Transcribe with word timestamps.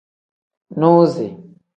Nuzi. 0.79 1.27